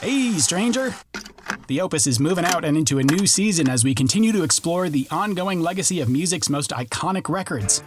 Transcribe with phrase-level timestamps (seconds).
[0.00, 0.94] Hey, stranger!
[1.66, 4.88] The Opus is moving out and into a new season as we continue to explore
[4.88, 7.82] the ongoing legacy of music's most iconic records.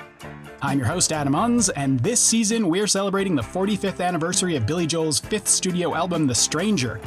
[0.61, 4.85] I'm your host, Adam Unz, and this season we're celebrating the 45th anniversary of Billy
[4.85, 7.01] Joel's fifth studio album, The Stranger,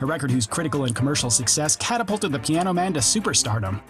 [0.00, 3.82] a record whose critical and commercial success catapulted the piano man to superstardom.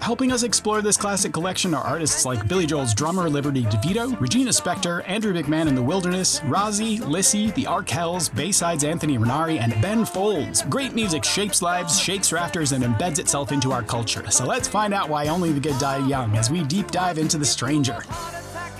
[0.00, 4.50] Helping us explore this classic collection are artists like Billy Joel's drummer Liberty DeVito, Regina
[4.50, 10.04] Spektor, Andrew McMahon in the Wilderness, Rozzi, Lissie, the Arkells, Bayside's Anthony Raneri, and Ben
[10.04, 10.62] Folds.
[10.62, 14.30] Great music shapes lives, shakes rafters, and embeds itself into our culture.
[14.30, 17.36] So let's find out why only the good die young as we deep dive into
[17.36, 18.02] The Stranger.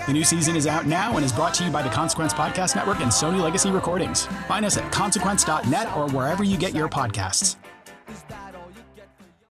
[0.07, 2.75] The new season is out now and is brought to you by the Consequence Podcast
[2.75, 4.25] Network and Sony Legacy Recordings.
[4.47, 7.57] Find us at consequence.net or wherever you get your podcasts.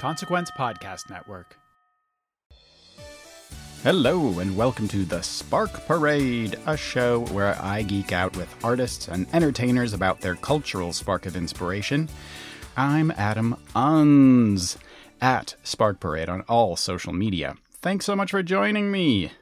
[0.00, 1.58] Consequence Podcast Network.
[3.82, 9.08] Hello, and welcome to the Spark Parade, a show where I geek out with artists
[9.08, 12.08] and entertainers about their cultural spark of inspiration.
[12.78, 14.78] I'm Adam Unz
[15.20, 17.56] at Spark Parade on all social media.
[17.82, 19.32] Thanks so much for joining me.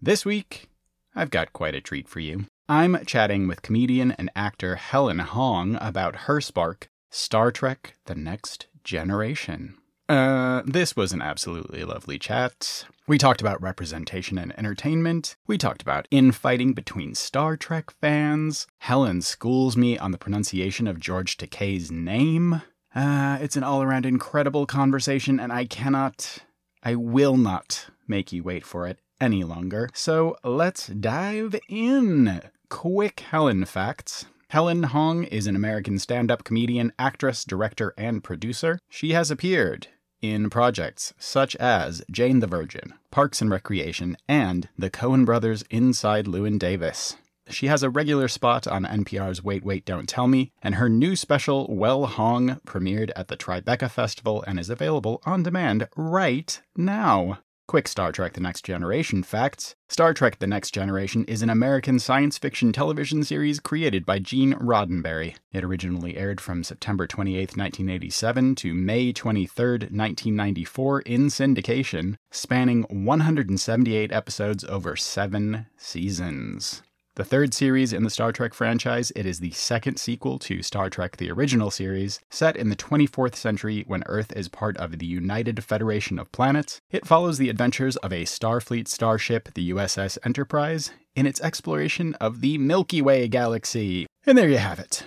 [0.00, 0.68] This week,
[1.14, 2.44] I've got quite a treat for you.
[2.68, 8.66] I'm chatting with comedian and actor Helen Hong about her spark, Star Trek The Next
[8.84, 9.78] Generation.
[10.12, 12.84] Uh, this was an absolutely lovely chat.
[13.06, 15.36] We talked about representation and entertainment.
[15.46, 18.66] We talked about infighting between Star Trek fans.
[18.80, 22.60] Helen schools me on the pronunciation of George Takei's name.
[22.94, 26.40] Uh, it's an all around incredible conversation, and I cannot,
[26.82, 29.88] I will not make you wait for it any longer.
[29.94, 32.42] So let's dive in.
[32.68, 34.26] Quick Helen facts.
[34.48, 38.78] Helen Hong is an American stand up comedian, actress, director, and producer.
[38.90, 39.88] She has appeared
[40.22, 46.26] in projects such as Jane the Virgin, Parks and Recreation, and the Coen Brothers Inside
[46.26, 47.16] Llewyn Davis.
[47.48, 51.16] She has a regular spot on NPR's Wait, Wait, Don't Tell Me, and her new
[51.16, 57.40] special, Well Hong, premiered at the Tribeca Festival and is available on demand right now.
[57.72, 59.76] Quick Star Trek The Next Generation facts.
[59.88, 64.52] Star Trek The Next Generation is an American science fiction television series created by Gene
[64.52, 65.36] Roddenberry.
[65.54, 74.12] It originally aired from September 28, 1987 to May 23, 1994 in syndication, spanning 178
[74.12, 76.82] episodes over seven seasons.
[77.14, 80.88] The third series in the Star Trek franchise, it is the second sequel to Star
[80.88, 85.04] Trek the original series, set in the 24th century when Earth is part of the
[85.04, 86.80] United Federation of Planets.
[86.90, 92.40] It follows the adventures of a Starfleet starship, the USS Enterprise, in its exploration of
[92.40, 94.06] the Milky Way galaxy.
[94.24, 95.04] And there you have it.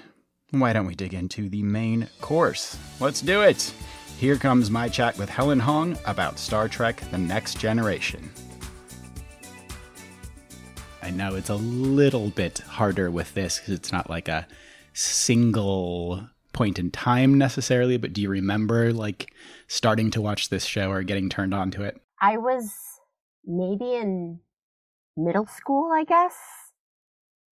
[0.52, 2.78] Why don't we dig into the main course?
[3.00, 3.74] Let's do it!
[4.20, 8.30] Here comes my chat with Helen Hong about Star Trek The Next Generation.
[11.06, 14.48] I know it's a little bit harder with this because it's not like a
[14.94, 19.32] single point in time necessarily, but do you remember like
[19.68, 22.02] starting to watch this show or getting turned on to it?
[22.20, 22.72] I was
[23.46, 24.40] maybe in
[25.16, 26.34] middle school, I guess.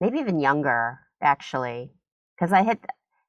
[0.01, 1.91] Maybe even younger, actually.
[2.35, 2.79] Because I had,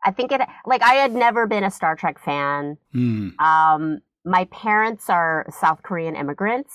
[0.07, 2.79] I think it, like, I had never been a Star Trek fan.
[2.95, 3.39] Mm.
[3.39, 6.73] Um, my parents are South Korean immigrants,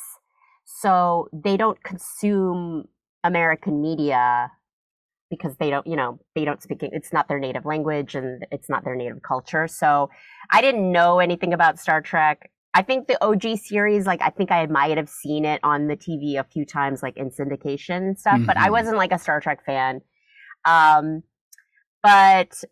[0.66, 2.86] so they don't consume
[3.24, 4.52] American media
[5.30, 8.70] because they don't, you know, they don't speak it's not their native language and it's
[8.70, 9.68] not their native culture.
[9.68, 10.10] So
[10.52, 12.50] I didn't know anything about Star Trek.
[12.74, 15.96] I think the OG series, like I think I might have seen it on the
[15.96, 18.46] TV a few times, like in syndication and stuff, mm-hmm.
[18.46, 18.72] but I mm-hmm.
[18.72, 20.02] wasn't like a Star Trek fan.
[20.66, 21.24] Um,
[22.02, 22.64] but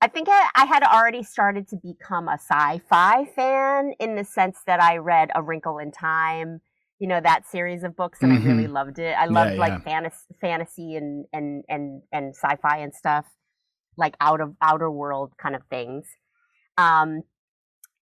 [0.00, 4.58] I think I, I, had already started to become a sci-fi fan in the sense
[4.66, 6.60] that I read A Wrinkle in Time
[6.98, 8.48] you know that series of books and mm-hmm.
[8.48, 9.14] I really loved it.
[9.18, 13.26] I loved yeah, like fantasy, fantasy and and and and sci-fi and stuff,
[13.96, 16.06] like out of outer world kind of things.
[16.78, 17.22] Um,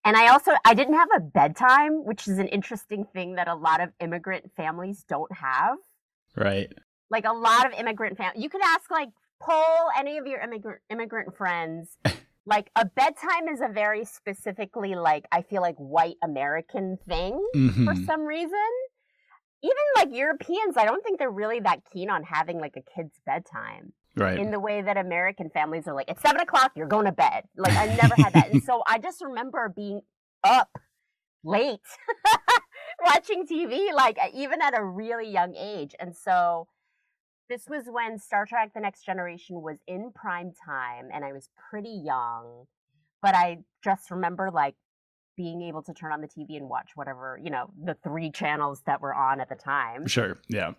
[0.04, 3.54] and I also I didn't have a bedtime, which is an interesting thing that a
[3.54, 5.76] lot of immigrant families don't have.
[6.36, 6.70] Right.
[7.10, 9.08] Like a lot of immigrant families, you could ask like
[9.40, 11.96] poll any of your immigrant immigrant friends.
[12.46, 17.84] like a bedtime is a very specifically like I feel like white American thing mm-hmm.
[17.84, 18.70] for some reason
[19.64, 23.18] even like Europeans, I don't think they're really that keen on having like a kid's
[23.24, 24.38] bedtime Right.
[24.38, 27.48] in the way that American families are like, it's seven o'clock, you're going to bed.
[27.56, 28.52] Like I never had that.
[28.52, 30.02] And so I just remember being
[30.44, 30.70] up
[31.42, 31.80] late
[33.04, 35.96] watching TV, like even at a really young age.
[35.98, 36.68] And so
[37.48, 41.50] this was when Star Trek The Next Generation was in prime time and I was
[41.70, 42.64] pretty young.
[43.22, 44.74] But I just remember like
[45.36, 48.82] being able to turn on the TV and watch whatever, you know, the three channels
[48.86, 50.38] that were on at the time Sure.
[50.48, 50.72] Yeah.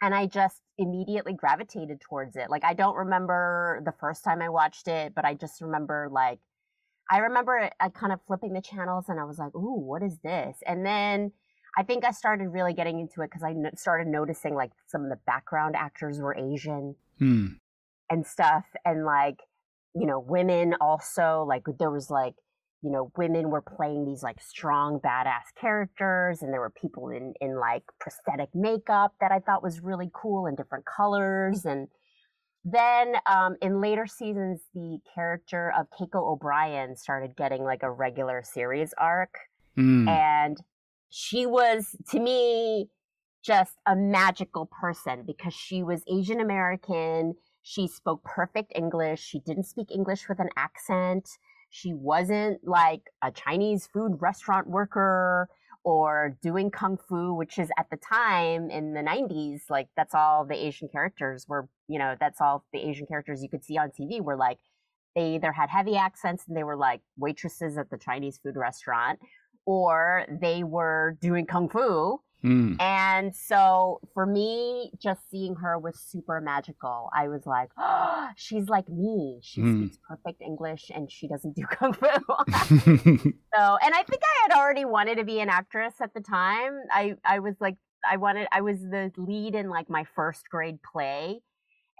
[0.00, 2.50] and I just immediately gravitated towards it.
[2.50, 6.40] Like I don't remember the first time I watched it, but I just remember like
[7.10, 10.18] I remember I kind of flipping the channels and I was like, "Ooh, what is
[10.24, 11.32] this?" And then
[11.76, 15.10] I think I started really getting into it because I started noticing like some of
[15.10, 17.46] the background actors were Asian Hmm.
[18.10, 19.40] and stuff, and like
[19.94, 22.34] you know women also like there was like
[22.82, 27.34] you know women were playing these like strong badass characters and there were people in
[27.40, 31.88] in like prosthetic makeup that i thought was really cool in different colors and
[32.64, 38.42] then um, in later seasons the character of keiko o'brien started getting like a regular
[38.42, 39.34] series arc
[39.74, 40.06] Hmm.
[40.06, 40.58] and
[41.12, 42.88] she was to me
[43.44, 47.34] just a magical person because she was Asian American.
[47.62, 49.20] She spoke perfect English.
[49.20, 51.28] She didn't speak English with an accent.
[51.68, 55.48] She wasn't like a Chinese food restaurant worker
[55.84, 60.46] or doing kung fu, which is at the time in the 90s, like that's all
[60.46, 63.90] the Asian characters were, you know, that's all the Asian characters you could see on
[63.90, 64.58] TV were like,
[65.14, 69.18] they either had heavy accents and they were like waitresses at the Chinese food restaurant
[69.66, 72.20] or they were doing kung fu.
[72.42, 72.74] Hmm.
[72.80, 77.08] And so for me, just seeing her was super magical.
[77.16, 79.38] I was like, oh, she's like me.
[79.42, 79.78] She Mm.
[79.86, 82.06] speaks perfect English and she doesn't do kung fu.
[82.56, 86.72] so, and I think I had already wanted to be an actress at the time.
[86.90, 90.78] I, I was like, I wanted, I was the lead in like my first grade
[90.82, 91.40] play.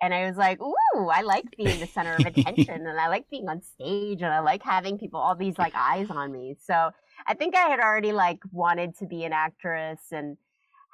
[0.03, 3.31] And I was like, ooh, I like being the center of attention and I like
[3.31, 6.57] being on stage and I like having people, all these like eyes on me.
[6.61, 6.91] So
[7.27, 10.37] I think I had already like wanted to be an actress and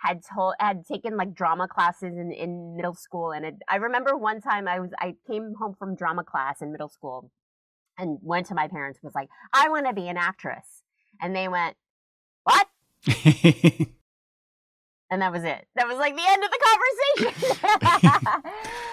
[0.03, 4.17] had told had taken like drama classes in, in middle school and it, I remember
[4.17, 7.31] one time I was I came home from drama class in middle school
[7.99, 10.83] and went to my parents was like I want to be an actress.
[11.21, 11.77] And they went
[12.45, 12.69] what?
[15.11, 15.67] And that was it.
[15.75, 16.59] That was like the end of the
[17.25, 18.53] conversation.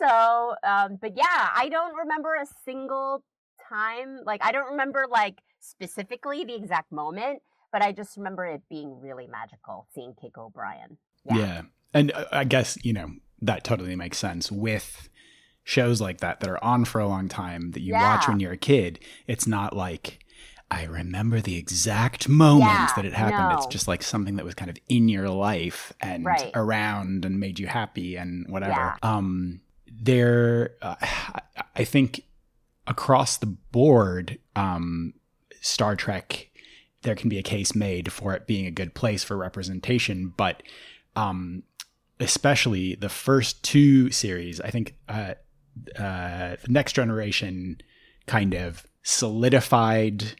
[0.00, 3.22] So um but yeah I don't remember a single
[3.68, 7.40] time like I don't remember like specifically the exact moment
[7.72, 10.96] but I just remember it being really magical seeing Keiko O'Brien.
[11.24, 11.62] yeah.
[11.94, 13.10] And uh, I guess, you know,
[13.42, 15.08] that totally makes sense with
[15.62, 18.50] shows like that that are on for a long time that you watch when you're
[18.52, 18.98] a kid.
[19.28, 20.18] It's not like
[20.68, 23.52] I remember the exact moment Yeah, that it happened.
[23.58, 26.50] It's just like something that was kind of in your life and Right.
[26.54, 28.72] around and made you happy and whatever.
[28.72, 28.96] Yeah.
[29.02, 29.60] Um
[29.92, 31.42] there uh, I-
[31.76, 32.22] I think
[32.86, 35.14] across the board um
[35.60, 36.48] Star Trek
[37.02, 40.62] there can be a case made for it being a good place for representation, but
[41.16, 41.62] um,
[42.18, 45.34] especially the first two series, I think uh,
[45.98, 47.78] uh, the Next Generation
[48.26, 50.34] kind of solidified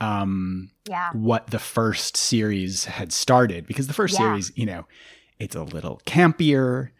[0.00, 1.10] um, Yeah.
[1.12, 4.18] what the first series had started because the first Yeah.
[4.32, 4.86] series, you know,
[5.38, 6.90] it's a little campier.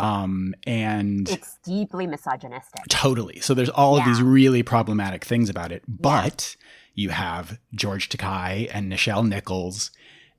[0.00, 2.82] Um, and It's deeply misogynistic.
[2.88, 3.40] Totally.
[3.40, 6.54] So there's all of these really problematic things about it, but
[6.98, 9.92] you have George Takei and Nichelle Nichols,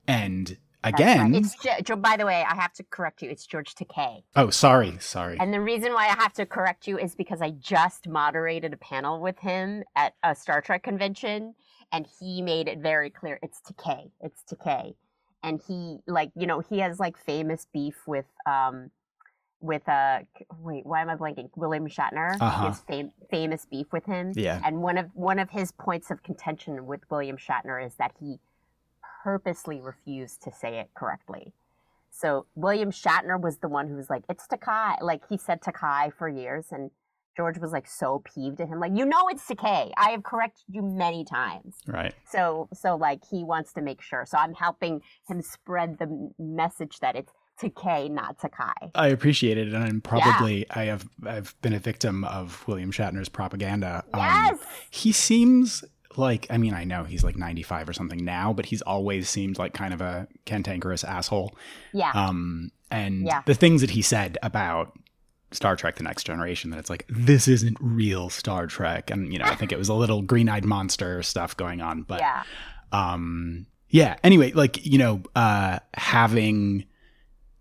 [0.05, 1.41] and again, right.
[1.41, 3.29] It's Jo- by the way, I have to correct you.
[3.29, 4.23] It's George Takei.
[4.35, 5.37] oh, sorry, sorry.
[5.39, 8.77] And the reason why I have to correct you is because I just moderated a
[8.77, 11.55] panel with him at a Star Trek convention,
[11.93, 14.11] and he made it very clear it's Takei.
[14.19, 14.95] It's Takei,
[15.41, 18.91] and he like you know he has like famous beef with um
[19.61, 20.19] with uh
[20.61, 22.37] wait why am I blanking William Shatner.
[22.39, 22.67] Uh-huh.
[22.67, 24.31] Has fam- famous beef with him.
[24.35, 28.13] yeah, And one of one of his points of contention with William Shatner is that
[28.19, 28.39] he
[29.23, 31.53] purposely refused to say it correctly.
[32.11, 36.09] So William Shatner was the one who was like, "It's Takai." Like he said Takai
[36.17, 36.91] for years, and
[37.37, 39.91] George was like so peeved at him, like, "You know it's Takai.
[39.95, 42.13] I have corrected you many times." right.
[42.25, 44.25] So so like he wants to make sure.
[44.25, 48.91] So I'm helping him spread the message that it's Takai, not to Kai.
[48.95, 53.29] I appreciate it, and I'm probably I have I've been a victim of William Shatner's
[53.29, 54.03] propaganda.
[54.13, 54.59] Um, Yes.
[54.89, 55.83] he seems
[56.17, 59.57] like I mean I know he's like 95 or something now, but he's always seemed
[59.59, 61.53] like kind of a cantankerous asshole.
[61.93, 62.11] Yeah.
[62.13, 63.41] Um, and Yeah.
[63.45, 64.97] the things that he said about
[65.51, 69.39] Star Trek: The Next Generation, that it's like this isn't real Star Trek, and you
[69.39, 72.43] know I think it was a little green-eyed monster stuff going on, but yeah.
[72.91, 74.15] um, yeah.
[74.23, 76.85] Anyway, like you know, uh, having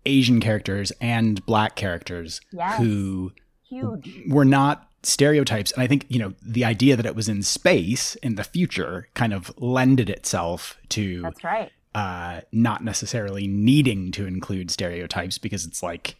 [0.09, 2.77] Asian characters and black characters Yes.
[2.79, 3.31] who
[3.63, 4.23] Huge.
[4.27, 5.71] were not stereotypes.
[5.71, 9.07] And I think, you know, the idea that it was in space in the future
[9.13, 11.71] kind of lended itself to That's right.
[11.95, 16.15] uh, not necessarily needing to include stereotypes because it's like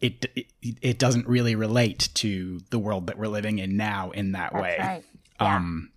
[0.00, 0.46] it, it
[0.80, 4.62] it doesn't really relate to the world that we're living in now in that That's
[4.62, 4.76] way.
[4.78, 5.04] right.
[5.40, 5.56] Yeah.
[5.56, 5.90] Um,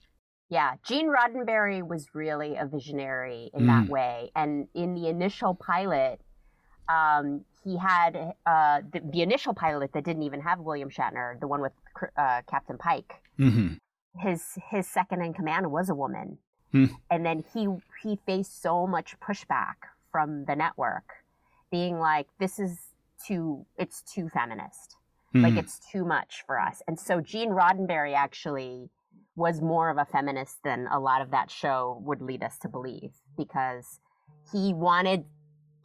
[0.49, 3.67] Yeah, Gene Roddenberry was really a visionary in Mm.
[3.67, 4.31] that way.
[4.35, 6.19] And in the initial pilot,
[6.89, 11.47] um, he had uh, the, the initial pilot that didn't even have William Shatner, the
[11.47, 11.71] one with
[12.17, 13.13] uh, Captain Pike.
[13.39, 13.77] mhm.
[14.19, 16.37] His his second in command was a woman,
[16.71, 16.85] Hmm.
[17.09, 17.67] and then he
[18.03, 19.75] he faced so much pushback
[20.11, 21.23] from the network,
[21.71, 22.89] being like, "This is
[23.25, 24.97] too it's too feminist."
[25.35, 25.57] like Mhm.
[25.57, 26.83] it's too much for us.
[26.87, 28.91] And so Gene Roddenberry actually
[29.35, 32.69] was more of a feminist than a lot of that show would lead us to
[32.69, 33.99] believe because
[34.51, 35.25] he wanted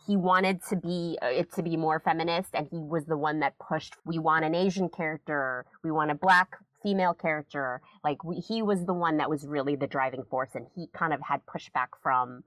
[0.08, 3.40] he wanted to be uh, it to be more feminist and he was the one
[3.40, 7.82] that pushed we want an Asian character, we want a black female character.
[8.02, 11.12] Like we, he was the one that was really the driving force and he kind
[11.12, 12.42] of had pushback from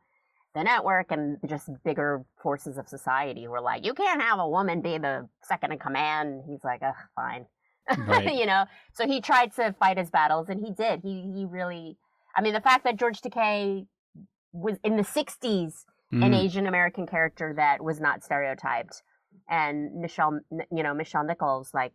[0.55, 4.81] the network and just bigger forces of society were like, you can't have a woman
[4.81, 6.41] be the second in command.
[6.49, 7.45] He's like, ugh, fine.
[8.07, 8.33] Right.
[8.39, 11.01] you know, so he tried to fight his battles and he did.
[11.03, 11.97] He, he really,
[12.35, 13.85] I mean, the fact that George Takei
[14.51, 16.35] was in the 60s an Mhm.
[16.35, 19.01] Asian American character that was not stereotyped
[19.49, 20.39] and Michelle,
[20.71, 21.93] you know, Michelle Nichols, like,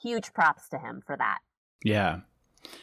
[0.00, 1.38] huge props to him for that.
[1.84, 2.20] Yeah.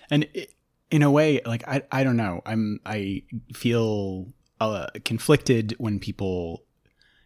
[0.10, 0.48] And i
[0.92, 2.42] in a way, like I, I don't know.
[2.46, 6.64] I'm I feel uh, conflicted when people,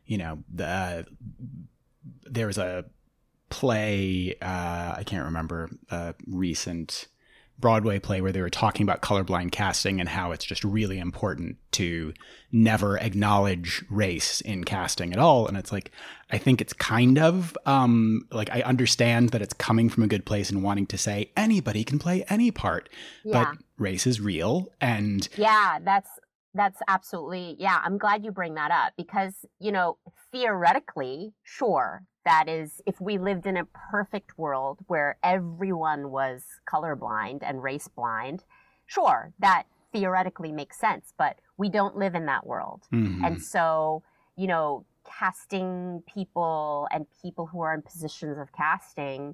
[0.06, 1.03] you know, the uh,
[2.24, 2.86] there was a
[3.50, 7.08] play uh, I can't remember a recent
[7.59, 11.57] Broadway play where they were talking about colorblind casting and how it's just really important
[11.71, 12.13] to
[12.51, 15.47] never acknowledge race in casting at all.
[15.47, 15.91] And it's like,
[16.31, 20.25] I think it's kind of um, like I understand that it's coming from a good
[20.25, 22.89] place and wanting to say anybody can play any part,
[23.23, 23.45] Yeah.
[23.45, 24.71] but race is real.
[24.79, 26.09] And Yeah, that's
[26.57, 27.79] that's absolutely yeah.
[27.83, 29.97] I'm glad you bring that up because you know
[30.31, 37.39] theoretically, sure, that is if we lived in a perfect world where everyone was colorblind
[37.41, 38.43] and race blind,
[38.85, 41.13] sure, that theoretically makes sense.
[41.17, 43.25] But we don't live in that world, Mhm.
[43.25, 44.03] and so
[44.35, 49.33] you know, casting people and people who are in positions of casting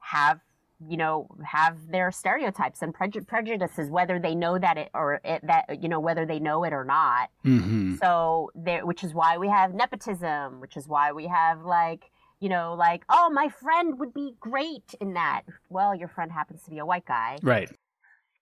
[0.00, 0.40] have
[0.88, 5.40] you know have their stereotypes and preju- prejudices whether they know that it or it,
[5.46, 7.98] that you know whether they know it or not Mhm.
[7.98, 12.10] so there which is why we have nepotism which is why we have like
[12.40, 16.62] you know like oh my friend would be great in that well your friend happens
[16.64, 17.70] to be a white guy right.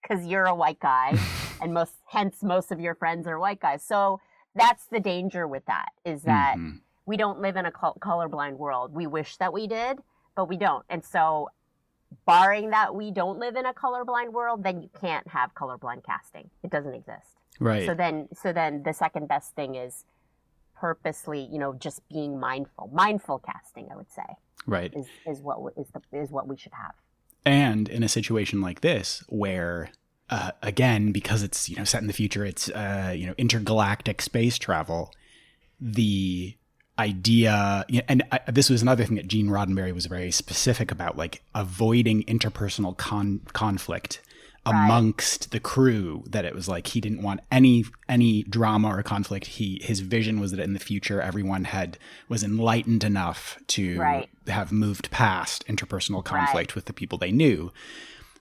[0.02, 1.18] because you're a white guy
[1.62, 4.20] and most hence most of your friends are white guys so
[4.54, 6.80] that's the danger with that is that Mhm.
[7.06, 8.92] we don't live in a col- colorblind world.
[8.92, 9.98] We wish that we did,
[10.36, 10.84] but we don't.
[10.88, 11.48] And so,
[12.26, 16.50] barring that we don't live in a colorblind world, then you can't have colorblind casting.
[16.62, 17.38] It doesn't exist.
[17.58, 17.86] right.
[17.86, 20.04] So then, so then the second best thing is
[20.80, 22.90] purposely, you know, just being mindful.
[22.92, 24.22] Mindful casting, I would say,
[24.66, 24.92] right.
[24.94, 26.94] is is what is the is what we should have.
[27.44, 29.90] And in a situation like this, where
[30.30, 34.22] uh, again, because it's you know set in the future, it's uh, you know intergalactic
[34.22, 35.12] space travel.
[35.80, 36.56] The
[37.00, 41.42] idea, and I, this was another thing that Gene Roddenberry was very specific about, like
[41.54, 44.20] avoiding interpersonal con- conflict
[44.66, 44.84] Right.
[44.84, 46.22] amongst the crew.
[46.28, 49.46] That it was like he didn't want any any drama or conflict.
[49.46, 51.96] He his vision was that in the future everyone had
[52.28, 54.28] was enlightened enough to Right.
[54.48, 57.72] have moved past interpersonal conflict with the people they knew.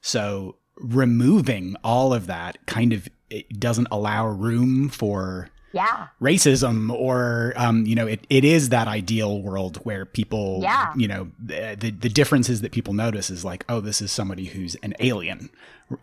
[0.01, 7.53] So removing all of that kind of it doesn't allow room for Yeah, racism or
[7.55, 10.93] um, you know it, it is that ideal world where people Yeah.
[10.95, 14.75] you know the, the differences that people notice is like oh this is somebody who's
[14.81, 15.49] an alien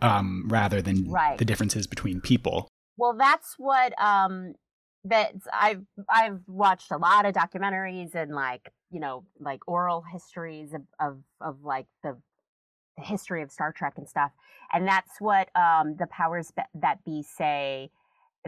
[0.01, 1.37] um, rather than Right.
[1.37, 4.53] the differences between people Well, that's what um
[5.03, 10.73] that I've I've watched a lot of documentaries and like you know like oral histories
[10.73, 12.17] of of, of like the,
[12.97, 14.31] the history of Star Trek and stuff,
[14.73, 17.89] and that's what um the powers that be say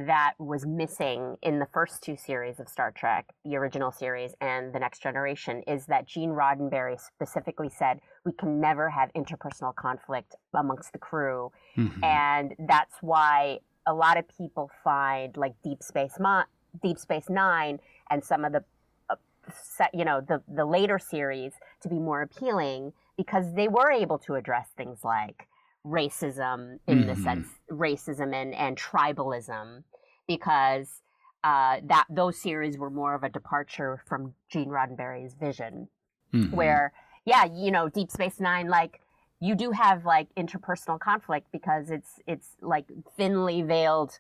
[0.08, 4.74] that was missing in the first two series of Star Trek, the original series and
[4.74, 10.36] the Next Generation, is that Gene Roddenberry specifically said we can never have interpersonal conflict
[10.54, 12.04] amongst the crew Mhm.
[12.04, 16.44] and that's why a lot of people find like Deep Space Mo-
[16.82, 17.80] Deep Space Nine
[18.10, 18.64] and some of the
[19.10, 19.16] uh,
[19.52, 24.18] set, you know the the later series to be more appealing because they were able
[24.20, 25.48] to address things like
[25.86, 27.24] racism in the Mhm.
[27.24, 29.84] sense racism and and tribalism
[30.28, 31.02] because
[31.44, 35.88] uh, that those series were more of a departure from Gene Roddenberry's vision,
[36.34, 36.54] mm-hmm.
[36.56, 36.92] where
[37.26, 39.02] yeah, you know, Deep Space Nine, like
[39.40, 44.20] you do have like interpersonal conflict because it's it's like thinly veiled,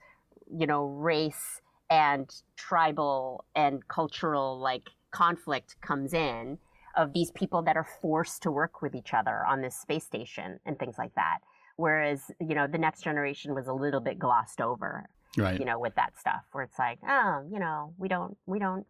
[0.50, 6.58] you know, race and tribal and cultural like conflict comes in
[6.96, 10.60] of these people that are forced to work with each other on this space station
[10.66, 11.40] and things like that.
[11.76, 15.10] Whereas, you know, the next generation was a little bit glossed over.
[15.38, 15.60] Right.
[15.60, 18.86] You know, with that stuff where it's like, oh, you know, we don't we don't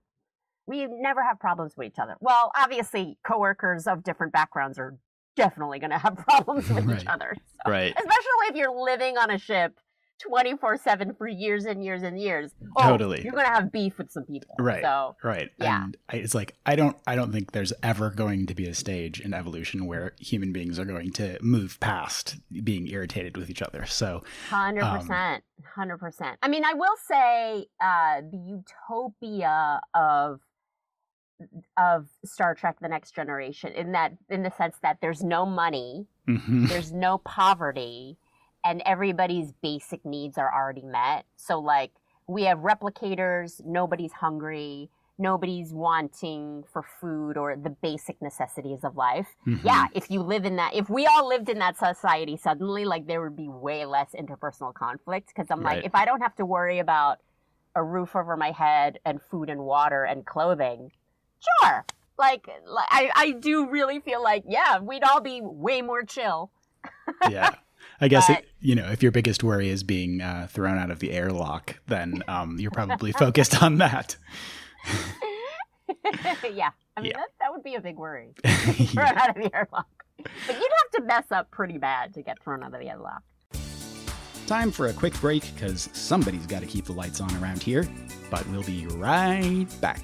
[0.66, 2.16] we never have problems with each other.
[2.22, 4.96] Well, obviously coworkers of different backgrounds are
[5.36, 7.02] definitely going to have problems with right.
[7.02, 7.36] each other.
[7.36, 7.94] So, right.
[7.96, 9.74] Especially if you're living on a ship
[10.20, 12.52] 24 7 for years and years and years.
[12.78, 13.22] Oh, totally.
[13.24, 15.50] you're gonna have beef with some people right so right.
[15.58, 15.84] yeah.
[15.84, 19.20] And it's like i don't i don't think there's ever going to be a stage
[19.20, 23.86] in evolution where human beings are going to move past being irritated with each other
[23.86, 25.42] so 100% um,
[25.78, 30.40] 100% i mean i will say uh the utopia of
[31.78, 36.06] of Star Trek The Next Generation in that in the sense that there's no money,
[36.28, 36.66] mm-hmm.
[36.66, 38.18] there's no poverty,
[38.64, 41.26] and everybody's basic needs are already met.
[41.36, 41.92] So like
[42.28, 44.90] we have replicators, nobody's hungry,
[45.20, 49.28] nobody's wanting for food or the basic necessities of life.
[49.46, 49.68] Mm-hmm.
[49.68, 53.06] Yeah, if you live in that, if we all lived in that society suddenly, like
[53.06, 55.28] there would be way less interpersonal conflict.
[55.28, 55.78] Because I'm right.
[55.78, 57.20] like, if I don't have to worry about
[57.76, 60.92] a roof over my head and food and water and clothing,
[61.62, 61.86] sure.
[62.18, 62.50] Like,
[62.92, 66.52] I, I do really feel like, yeah, we'd all be way more chill.
[67.30, 67.52] yeah.
[68.02, 70.92] I guess but, it, you know if your biggest worry is being uh, thrown out
[70.92, 74.16] of the airlock, then um, you're probably focused on that.
[76.54, 77.18] yeah, I mean yeah.
[77.18, 78.34] That, that would be a big worry.
[78.46, 79.88] thrown out of the airlock,
[80.18, 83.24] but you'd have to mess up pretty bad to get thrown out of the airlock.
[84.48, 87.88] Time for a quick break because somebody's got to keep the lights on around here.
[88.32, 90.04] But we'll be right back.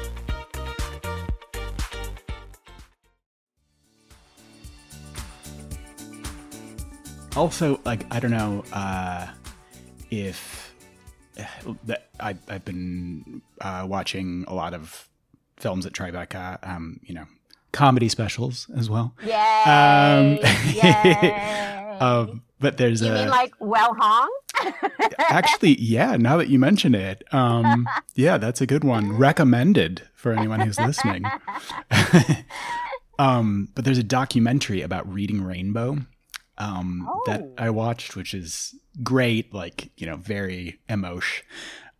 [7.35, 9.27] Also like I don't know uh,
[10.09, 10.73] if
[11.85, 15.07] that I, I've been uh, watching a lot of
[15.57, 17.25] films at Tribeca, um, you know,
[17.71, 19.13] comedy specials as well.
[19.23, 20.39] Yeah.
[21.99, 24.31] Um, um, but there's you a mean like well hong.
[25.17, 26.17] actually, yeah.
[26.17, 29.17] Now that you mention it, um, yeah, that's a good one.
[29.17, 31.25] Recommended for anyone who's listening.
[33.19, 35.99] um, but there's a documentary about reading Rainbow
[36.57, 37.21] um, oh.
[37.25, 41.45] that I watched, which is great, like, you know, very emotion.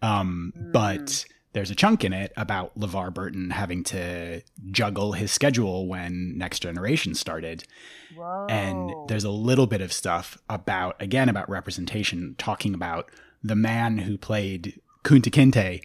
[0.01, 0.71] Um, mm.
[0.71, 6.37] But there's a chunk in it about LeVar Burton having to juggle his schedule when
[6.37, 7.65] Next Generation started.
[8.15, 8.47] Whoa.
[8.49, 13.09] And there's a little bit of stuff about, again, about representation, talking about
[13.43, 15.81] the man who played Kunta Kinte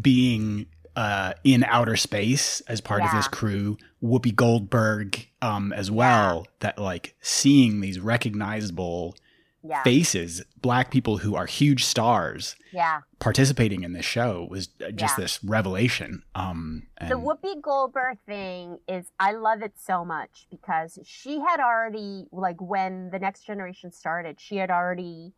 [0.00, 3.08] being uh, in outer space as part yeah.
[3.08, 3.76] of this crew.
[4.02, 6.46] Whoopi Goldberg um, as well.
[6.46, 6.50] Yeah.
[6.60, 9.16] That like seeing these recognizable
[9.64, 9.82] yeah.
[9.82, 15.42] faces, black people who are huge stars, yeah, participating in this show was just this
[15.42, 16.22] revelation.
[16.34, 21.60] Um, and- the Whoopi Goldberg thing is, I love it so much because she had
[21.60, 25.32] already like when the Next Generation started, she had already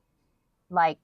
[0.70, 0.98] like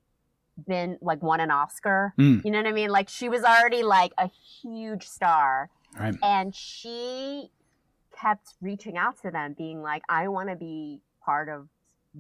[0.67, 2.15] been like won an Oscar.
[2.19, 2.45] Mm.
[2.45, 2.91] You know what I mean?
[2.91, 5.71] Like she was already like a huge star.
[5.99, 6.15] Right.
[6.23, 7.51] And she
[8.19, 11.69] kept reaching out to them being like I want to be part of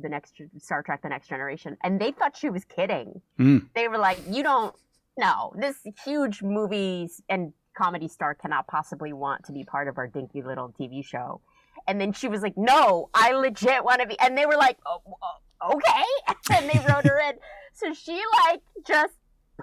[0.01, 3.21] the next Star Trek the next generation and they thought she was kidding.
[3.39, 3.69] Mm.
[3.75, 4.75] They were like you don't
[5.19, 10.07] no, this huge movies and comedy star cannot possibly want to be part of our
[10.07, 11.41] dinky little TV show.
[11.87, 14.79] And then she was like, "No, I legit want to be." And they were like,
[14.87, 15.39] oh, oh,
[15.71, 16.05] "Okay."
[16.55, 17.35] and they wrote her in.
[17.75, 19.15] So she like just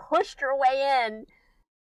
[0.09, 1.25] pushed her way in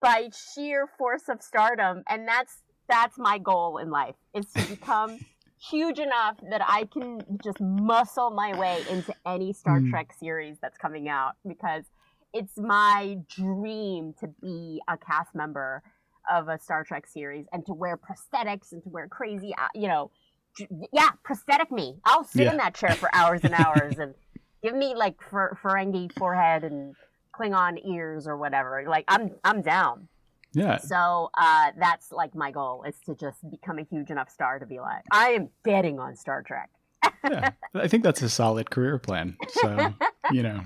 [0.01, 5.19] by sheer force of stardom, and that's that's my goal in life is to become
[5.71, 9.91] huge enough that I can just muscle my way into any Star Mm.
[9.91, 11.85] Trek series that's coming out because
[12.33, 15.83] it's my dream to be a cast member
[16.31, 19.89] of a Star Trek series and to wear prosthetics and to wear crazy, uh, you
[19.89, 20.11] know,
[20.93, 21.97] yeah, prosthetic me.
[22.05, 22.53] I'll sit Yeah.
[22.53, 24.15] in that chair for hours and hours and
[24.63, 26.95] give me like fer- Ferengi forehead and
[27.35, 28.85] Klingon ears or whatever.
[28.89, 30.09] Like I'm I'm down.
[30.53, 30.79] Yeah.
[30.79, 34.67] So uh, that's like my goal is to just become a huge enough star to
[34.67, 36.71] be like, I am betting on Star Trek.
[37.25, 37.51] yeah.
[37.75, 39.37] I think that's a solid career plan.
[39.49, 39.95] So,
[40.33, 40.63] you know,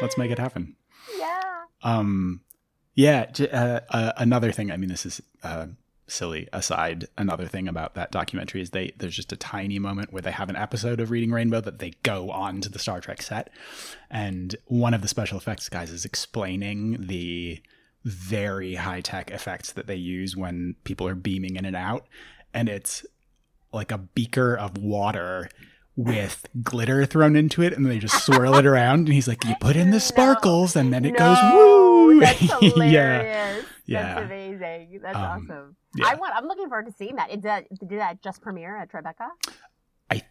[0.00, 0.74] let's make it happen.
[1.18, 1.40] Yeah.
[1.82, 2.40] Um,
[2.94, 3.26] yeah.
[3.26, 4.70] j- Uh, uh, another thing.
[4.72, 5.66] I mean, this is uh,
[6.10, 6.48] silly.
[6.52, 10.30] Aside, another thing about that documentary is they there's just a tiny moment where they
[10.32, 13.50] have an episode of Reading Rainbow that they go on to the Star Trek set,
[14.10, 17.60] and one of the special effects guys is explaining the
[18.04, 22.06] very high tech effects that they use when people are beaming in and out,
[22.54, 23.04] and it's
[23.72, 25.48] like a beaker of water
[25.96, 29.54] with glitter thrown into it and they just swirl it around and he's like you
[29.60, 29.98] put in the No.
[29.98, 32.42] sparkles and then it no, goes woo That's
[32.76, 33.60] yeah.
[33.90, 34.14] Yeah.
[34.14, 35.00] That's amazing.
[35.02, 35.76] That's Um, awesome.
[35.96, 36.06] yeah.
[36.08, 36.34] I want.
[36.36, 37.28] I'm looking forward to seeing that.
[37.30, 39.28] Did that, did that just premiere at Tribeca?
[40.10, 40.22] I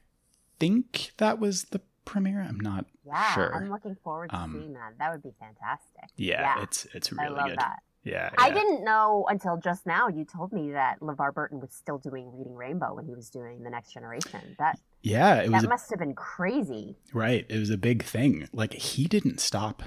[0.59, 3.33] think that was the premiere i'm not Yeah.
[3.35, 4.97] sure I'm looking forward to Um, seeing that.
[4.97, 6.09] That would be fantastic.
[6.15, 6.63] yeah, Yeah.
[6.63, 7.79] it's it's I really love good that.
[8.03, 10.07] yeah, I didn't know until just now.
[10.07, 13.61] You told me that LeVar Burton was still doing Reading Rainbow when he was doing
[13.61, 14.55] The Next Generation.
[14.57, 16.97] That yeah it was that a, must have been crazy.
[17.13, 19.83] right it was a big thing like he didn't stop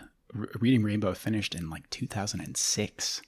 [0.61, 3.20] reading rainbow finished in like 2006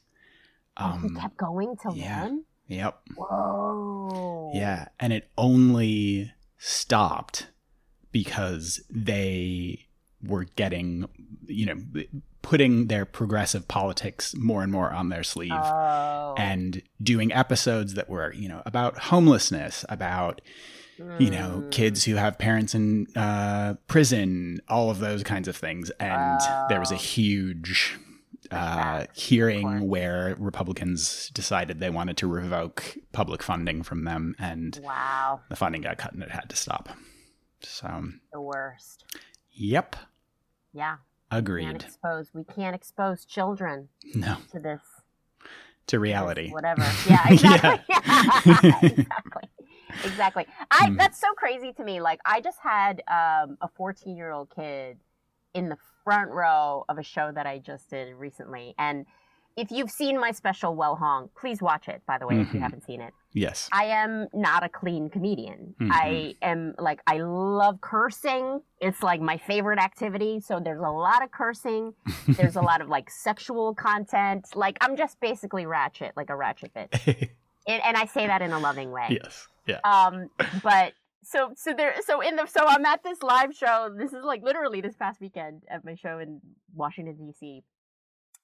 [0.76, 2.24] Oh, he um kept going till yeah.
[2.24, 2.44] then.
[2.68, 4.50] yep Whoa.
[4.54, 7.48] Yeah, and it only stopped
[8.12, 9.86] because they
[10.22, 11.08] were getting,
[11.46, 11.76] you know,
[12.42, 16.34] putting their progressive politics more and more on their sleeve Oh.
[16.38, 20.40] and doing episodes that were, you know, about homelessness, about,
[21.18, 21.70] you know, Mm.
[21.72, 25.90] kids who have parents in uh, prison, all of those kinds of things.
[25.98, 26.98] And there was a Oh.
[26.98, 27.98] huge
[28.50, 35.40] uh, hearing where Republicans decided they wanted to revoke public funding from them, and Wow.
[35.48, 36.88] the funding got cut and it had to stop.
[37.60, 39.04] So, The worst.
[39.52, 39.96] yep,
[40.72, 40.96] Yeah.
[41.30, 41.64] Agreed.
[41.64, 41.88] Can't agreed.
[41.88, 42.30] expose.
[42.34, 44.80] We can't expose children No, to this.
[45.86, 46.50] to this reality.
[46.50, 46.82] Whatever.
[47.08, 47.26] Yeah.
[47.28, 47.96] Exactly.
[48.92, 49.48] exactly.
[50.04, 50.46] Exactly.
[50.70, 50.88] I.
[50.90, 50.98] Mm.
[50.98, 52.00] That's so crazy to me.
[52.00, 54.98] Like I just had um, a 14 year old kid
[55.54, 59.06] in the front row of a show that I just did recently, and
[59.56, 62.02] if you've seen my special Well Hong, please watch it.
[62.06, 62.62] By the way, if you Mhm.
[62.62, 63.14] haven't seen it.
[63.32, 63.68] Yes.
[63.72, 65.76] I am not a clean comedian.
[65.80, 65.90] Mhm.
[65.92, 68.62] I am like I love cursing.
[68.80, 70.40] It's like my favorite activity.
[70.40, 71.94] So there's a lot of cursing.
[72.26, 74.46] There's a lot of like sexual content.
[74.56, 77.30] Like I'm just basically ratchet, like a ratchet bitch.
[77.66, 79.06] And, and I say that in a loving way.
[79.22, 79.48] yes.
[79.66, 79.78] Yeah.
[79.84, 80.28] Um,
[80.62, 80.92] but
[81.24, 83.90] so so there so in the so I'm at this live show.
[83.96, 86.40] This is like literally this past weekend at my show in
[86.74, 87.62] Washington D.C.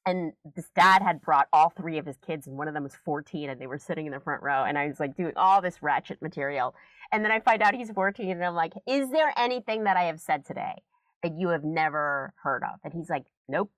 [0.07, 2.95] And this dad had brought all three of his kids, and one of them was
[3.05, 4.65] 14, and they were sitting in the front row.
[4.65, 6.75] And I was like doing all this ratchet material.
[7.13, 10.05] And then I find out he's 14, and I'm like, Is there anything that I
[10.05, 10.83] have said today
[11.23, 12.81] that you have never heard of?
[12.83, 13.71] And he's like, Nope.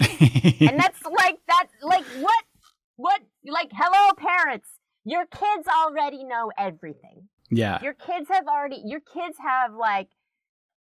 [0.00, 0.08] And
[0.78, 2.44] that's like, that, like, what?
[2.96, 3.22] What?
[3.44, 4.68] Like, hello, parents.
[5.04, 7.78] Your kids already know everything yeah.
[7.82, 10.08] your kids have already your kids have like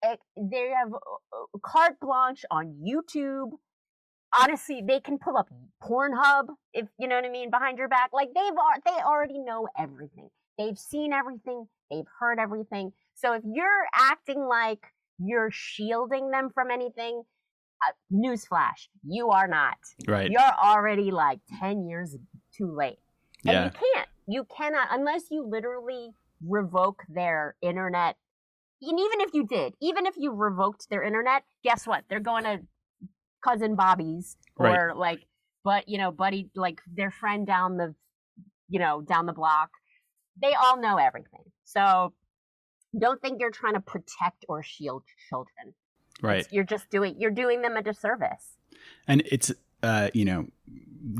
[0.04, 3.50] eh, they have uh, carte blanche on youtube
[4.40, 5.48] honestly they can pull up
[5.82, 8.54] pornhub if you know what i mean behind your back like they've
[8.84, 14.86] they already know everything they've seen everything they've heard everything so if you're acting like
[15.18, 17.22] you're shielding them from anything
[17.86, 20.30] uh, newsflash you are not Right.
[20.30, 22.16] you're already like 10 years
[22.56, 22.98] too late
[23.44, 23.64] and Yeah.
[23.64, 24.08] you can't.
[24.26, 26.10] You cannot unless you literally
[26.46, 28.16] revoke their internet.
[28.82, 32.04] And even if you did, even if you revoked their internet, guess what?
[32.08, 32.60] They're going to
[33.44, 34.36] cousin Bobby's
[34.72, 35.20] or like,
[35.64, 37.94] but you know, buddy, like their friend down the,
[38.68, 39.70] you know, down the block.
[40.40, 41.44] They all know everything.
[41.64, 42.14] So
[42.98, 45.74] don't think you're trying to protect or shield children.
[46.22, 46.38] Right.
[46.40, 48.56] It's- You're just doing you're doing them a disservice.
[49.06, 50.46] And it's uh, you know,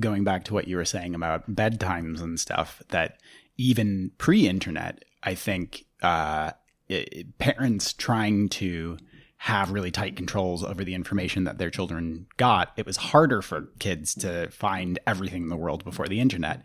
[0.00, 3.18] going back to what you were saying about bedtimes and stuff, that
[3.56, 6.52] even pre-internet, I think uh,
[6.90, 8.98] i parents trying to
[9.36, 13.68] have really tight controls over the information that their children got, it was harder for
[13.78, 16.62] kids to find everything in the world before the internet.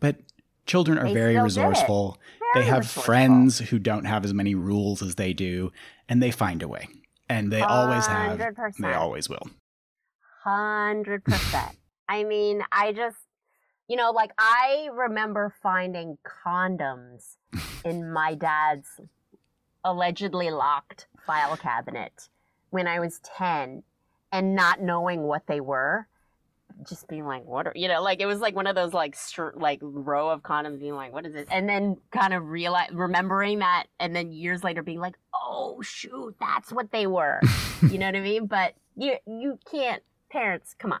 [0.00, 0.16] But
[0.66, 1.40] children are They very it.
[1.40, 2.18] resourceful.
[2.54, 3.02] Very they have resourceful.
[3.02, 5.70] friends who don't have as many rules as they do,
[6.08, 6.88] and they find a way.
[7.28, 8.38] And they always have.
[8.38, 8.76] 100%.
[8.78, 9.48] They always will.
[10.44, 11.76] Hundred percent.
[12.08, 13.16] I mean, I just
[13.88, 17.36] You know, like I remember finding condoms
[17.84, 19.00] in my dad's
[19.84, 22.28] allegedly locked file cabinet
[22.70, 23.82] when I was 10
[24.32, 26.08] and not knowing what they were.
[26.86, 29.16] Just being like, what are you know, like it was like one of those like
[29.16, 31.46] str- like row of condoms, being like, what is this?
[31.50, 36.36] And then kind of realize, remembering that, and then years later being like, oh shoot,
[36.38, 37.40] that's what they were.
[37.90, 38.46] you know what I mean?
[38.46, 41.00] But you you can't, parents, come on,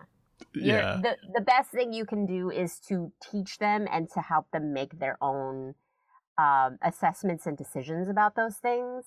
[0.64, 1.00] yeah.
[1.02, 4.72] the the best thing you can do is to teach them and to help them
[4.72, 5.74] make their own
[6.38, 9.04] um, assessments and decisions about those things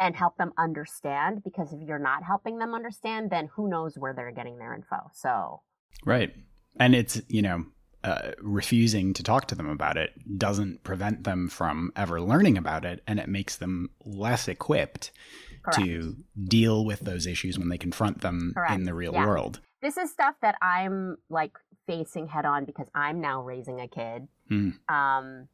[0.00, 4.14] and help them understand because if you're not helping them understand then who knows where
[4.14, 5.60] they're getting their info so
[6.04, 6.34] Right.
[6.78, 7.66] And it's, you know,
[8.02, 12.84] uh, refusing to talk to them about it doesn't prevent them from ever learning about
[12.84, 13.02] it.
[13.06, 15.10] And it makes them less equipped
[15.62, 18.72] correct to deal with those issues when they confront them Correct.
[18.72, 19.26] in the real Yeah.
[19.26, 19.60] world.
[19.82, 21.52] This is stuff that i'm like
[21.86, 24.72] facing head on because i'm now raising a kid Mm.
[24.88, 25.48] um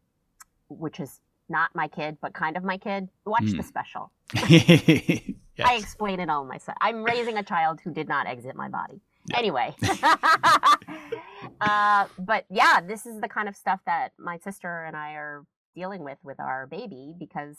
[0.69, 3.57] which is not my kid but kind of my kid watch Mm.
[3.59, 4.11] the special
[4.49, 5.23] yes.
[5.65, 6.77] I explain it all myself.
[6.81, 9.01] I'm raising a child who did not exit my body.
[9.31, 9.39] Yeah.
[9.39, 9.75] Anyway.
[11.61, 15.45] uh, but yeah, this is the kind of stuff that my sister and I are
[15.75, 17.57] dealing with with our baby because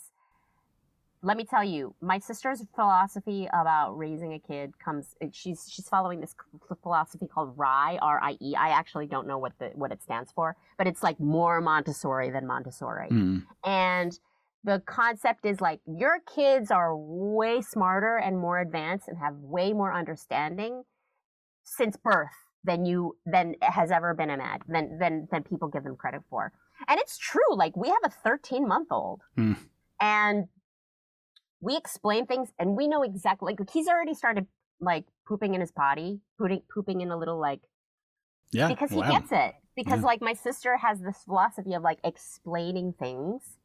[1.22, 6.20] let me tell you, my sister's philosophy about raising a kid comes she's she's following
[6.20, 6.34] this
[6.82, 8.54] philosophy called RIE, R I E.
[8.56, 12.30] I actually don't know what the what it stands for, but it's like more Montessori
[12.30, 13.08] than Montessori.
[13.08, 13.44] Mm.
[13.64, 14.18] And
[14.64, 19.72] the concept is like your kids are way smarter and more advanced and have way
[19.72, 20.82] more understanding
[21.64, 22.30] since birth
[22.64, 26.52] than you than has ever been imagined than than than people give them credit for.
[26.86, 27.54] And it's true.
[27.54, 29.54] Like we have a 13 month old Hmm.
[30.00, 30.46] and
[31.60, 34.46] we explain things and we know exactly like he's already started
[34.80, 37.60] like pooping in his potty, pooping pooping in a little like
[38.52, 38.68] Yeah.
[38.68, 39.54] because he gets it.
[39.76, 40.06] Because Yeah.
[40.06, 43.58] like my sister has this philosophy of like explaining things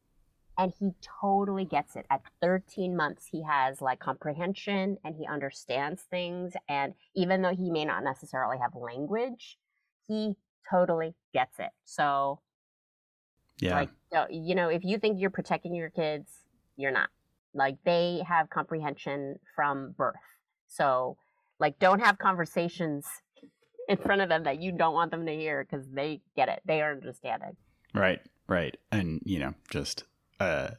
[0.58, 2.06] and he totally gets it.
[2.10, 7.70] At 13 months he has like comprehension and he understands things and even though he
[7.70, 9.58] may not necessarily have language,
[10.06, 10.34] he
[10.68, 11.70] totally gets it.
[11.84, 12.40] So
[13.60, 13.74] Yeah.
[13.76, 13.90] like
[14.30, 16.44] you know, if you think you're protecting your kids,
[16.76, 17.10] you're not.
[17.54, 20.14] Like they have comprehension from birth.
[20.68, 21.16] So
[21.60, 23.06] like don't have conversations
[23.88, 26.60] in front of them that you don't want them to hear because they get it.
[26.64, 27.56] They are understanding.
[27.94, 28.76] Right, right.
[28.90, 30.04] And, you know, just
[30.40, 30.70] uh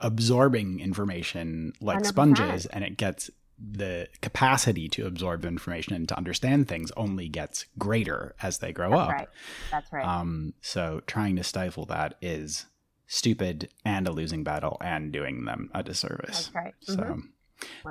[0.00, 2.06] absorbing information like 100%.
[2.06, 7.66] sponges and it gets the capacity to absorb information and to understand things only gets
[7.78, 9.10] greater as they grow That's up.
[9.10, 9.28] right.
[9.70, 10.04] That's right.
[10.04, 12.66] Um so trying to stifle that is
[13.06, 16.50] stupid and a losing battle and doing them a disservice.
[16.52, 16.74] That's right.
[16.80, 17.22] So Mhm.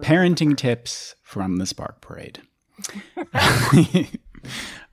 [0.04, 2.41] parenting tips from the Spark Parade.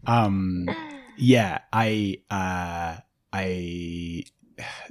[0.06, 0.68] um
[1.16, 3.00] yeah, I uh
[3.32, 4.24] I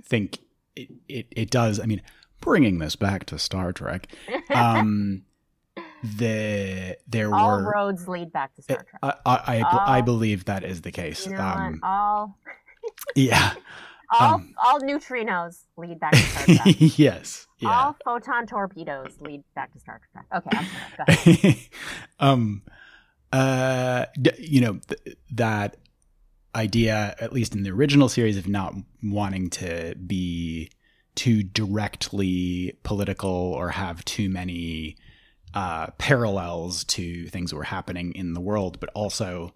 [0.04, 0.40] think
[0.76, 1.80] it, it, it does.
[1.80, 2.02] I mean,
[2.42, 4.08] bringing this back to Star Trek,
[4.54, 5.24] um,
[6.18, 7.72] the there all were.
[7.74, 9.00] roads lead back to Star Trek.
[9.04, 11.26] I, I, I, I believe that is the case.
[11.26, 11.80] you know um?
[11.84, 12.38] All
[13.16, 13.54] yeah.
[14.12, 16.76] all um, all neutrinos lead back to Star Trek.
[16.98, 17.48] yes.
[17.60, 17.70] Yeah.
[17.70, 20.26] All photon torpedoes lead back to Star Trek.
[20.36, 20.98] Okay, I'm sorry.
[20.98, 21.58] Go ahead.
[22.20, 22.62] um,
[23.32, 25.78] uh, d- you know th- that
[26.56, 30.72] idea, at least in the original series, of not wanting to be
[31.16, 34.96] too directly political or have too many
[35.54, 39.54] uh, parallels to things that were happening in the world, but also.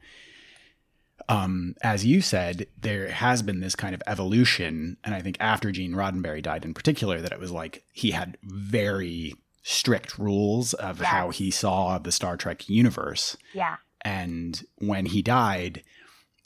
[1.30, 5.72] Um, as you said, there has been this kind of evolution, and I think after
[5.72, 9.34] Gene Roddenberry died, in particular, that it was like he had very
[9.64, 13.38] strict rules of how he saw the Star Trek universe.
[13.54, 13.78] Yeah.
[14.02, 15.84] And when he died,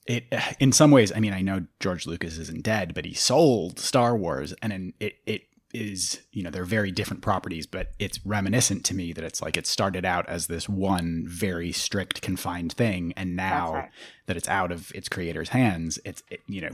[0.05, 0.25] it
[0.59, 4.15] in some ways, I mean, I know George Lucas isn't dead, but he sold Star
[4.15, 5.41] Wars, and in, it it
[5.77, 9.57] is you know they're very different properties, but it's reminiscent to me that it's like
[9.57, 13.89] it started out as this one very strict confined thing, and now right.
[14.25, 16.71] that it's out of its creator's hands, it's it, you know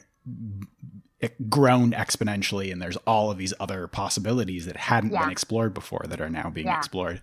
[1.19, 5.21] it grown exponentially, and there's all of these other possibilities that hadn't Yeah.
[5.21, 6.77] been explored before that are now being Yeah.
[6.77, 7.21] explored,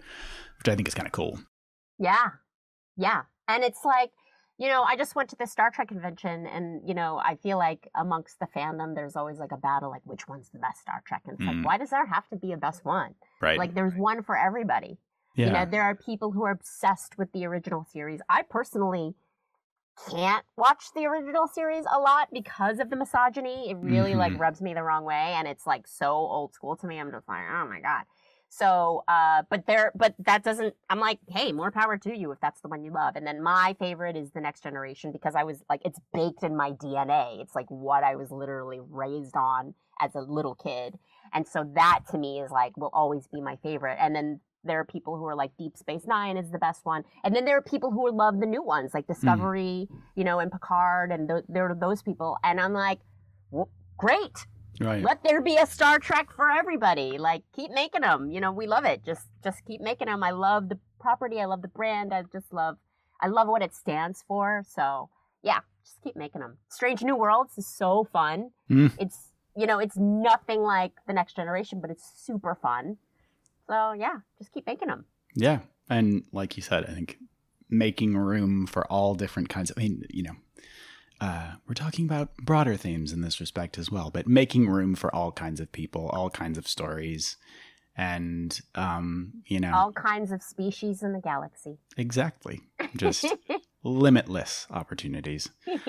[0.59, 1.39] which I think is kind of cool.
[1.99, 2.31] Yeah.
[2.97, 3.25] Yeah.
[3.47, 4.11] And it's like,
[4.61, 7.57] you know, I just went to the Star Trek convention and, you know, I feel
[7.57, 11.03] like amongst the fandom, there's always like a battle, like which one's the best Star
[11.07, 11.23] Trek?
[11.25, 11.57] And it's Mm.
[11.57, 13.15] like, why does there have to be a best one?
[13.41, 13.57] Right.
[13.59, 14.99] Like there's one for everybody.
[15.35, 15.47] yeah.
[15.47, 18.21] You know, there are people who are obsessed with the original series.
[18.29, 19.15] I personally
[20.11, 23.71] can't watch the original series a lot because of the misogyny.
[23.71, 24.41] It really like Mhm.
[24.41, 26.99] rubs me the wrong way and it's like so old school to me.
[26.99, 28.05] I'm just like, oh my God.
[28.53, 30.75] So, uh, but there, but that doesn't.
[30.91, 33.15] I'm like, hey, more power to you if that's the one you love.
[33.15, 36.57] And then my favorite is the Next Generation because I was like, it's baked in
[36.57, 37.41] my DNA.
[37.41, 40.99] It's like what I was literally raised on as a little kid,
[41.33, 43.99] and so that to me is like will always be my favorite.
[44.01, 47.05] And then there are people who are like Deep Space Nine is the best one,
[47.23, 49.97] and then there are people who love the new ones like Discovery, mm.
[50.17, 52.37] you know, and Picard, and th- there are those people.
[52.43, 52.99] And I'm like,
[53.53, 54.45] well, great,
[54.81, 55.03] Right.
[55.03, 57.19] Let there be a Star Trek for everybody.
[57.19, 58.31] Like keep making them.
[58.31, 59.05] You know, we love it.
[59.05, 60.23] Just just keep making them.
[60.23, 61.39] I love the property.
[61.39, 62.15] I love the brand.
[62.15, 62.79] I just love
[63.21, 64.65] I love what it stands for.
[64.67, 65.11] So,
[65.43, 66.57] yeah, just keep making them.
[66.71, 68.51] Strange New Worlds is so fun.
[68.71, 68.93] Mm.
[68.99, 72.97] It's you know, it's nothing like the next generation, but it's super fun.
[73.69, 75.05] So, yeah, just keep making them.
[75.35, 75.59] Yeah.
[75.89, 77.19] And like you said, I think
[77.69, 80.37] making room for all different kinds of I mean, you know,
[81.21, 85.15] uh, we're talking about broader themes in this respect as well, but making room for
[85.15, 87.37] all kinds of people, all kinds of stories,
[87.97, 91.79] and um, you know, all kinds of species in the galaxy.
[91.97, 92.61] Exactly,
[92.97, 93.27] just
[93.83, 95.49] limitless opportunities.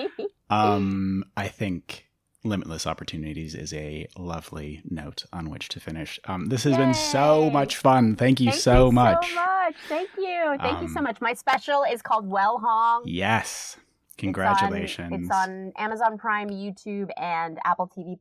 [0.50, 2.10] Um, I think
[2.44, 6.20] limitless opportunities is a lovely note on which to finish.
[6.26, 6.78] Um, this has Yay.
[6.78, 8.16] been so much fun.
[8.16, 9.30] Thank you Thank so you much.
[9.30, 9.74] So much.
[9.88, 10.56] Thank you.
[10.60, 11.20] Thank um, you so um, much.
[11.22, 13.04] My special is called Well Hong.
[13.06, 13.78] Yes.
[14.18, 15.12] Congratulations.
[15.12, 18.16] It's on, it's on, Amazon Prime, YouTube, and Apple TV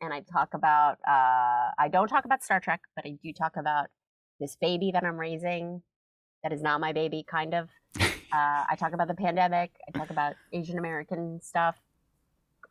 [0.00, 3.56] And I talk about, uh, I don't talk about Star Trek, but I do talk
[3.56, 3.86] about
[4.40, 5.82] this baby that I'm raising
[6.42, 7.68] that is not my baby, kind of.
[8.00, 9.72] uh, I talk about the pandemic.
[9.88, 11.76] I talk about Asian American stuff.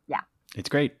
[0.06, 0.20] Yeah.
[0.54, 0.94] It's great.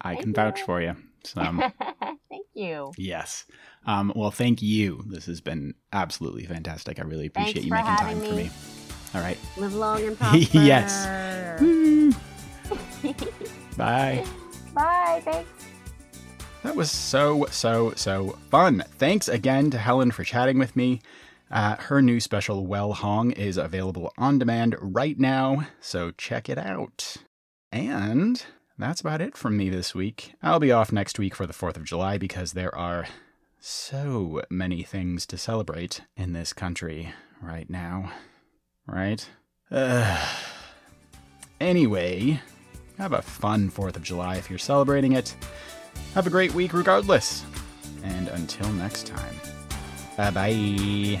[0.00, 0.96] I thank can vouch for you.
[1.24, 1.42] So,
[2.30, 2.92] thank you.
[2.96, 3.44] Yes.
[3.86, 5.02] Um, well, thank you.
[5.06, 6.98] This has been absolutely fantastic.
[6.98, 8.28] I really appreciate Thanks you making time me.
[8.28, 8.79] for me.
[9.14, 9.38] All right.
[9.56, 10.58] Live long and prosper.
[10.58, 11.06] yes.
[13.76, 14.24] Bye.
[14.74, 15.20] Bye.
[15.24, 15.50] Thanks.
[16.62, 18.84] That was so, so, so fun.
[18.98, 21.00] Thanks again to Helen for chatting with me.
[21.50, 26.58] Uh, her new special, Well Hong, is available on demand right now, so check it
[26.58, 27.16] out.
[27.72, 28.44] And
[28.78, 30.34] that's about it from me this week.
[30.42, 33.06] I'll be off next week for the 4th of July because there are
[33.58, 38.12] so many things to celebrate in this country right now
[38.86, 39.28] right?
[39.70, 40.26] Uh,
[41.60, 42.40] anyway,
[42.98, 45.34] have a fun 4th of July if you're celebrating it.
[46.14, 47.44] Have a great week regardless.
[48.02, 49.34] And until next time,
[50.16, 51.20] bye bye.